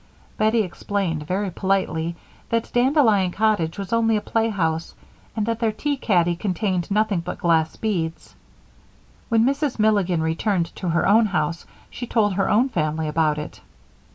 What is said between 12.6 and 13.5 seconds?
family about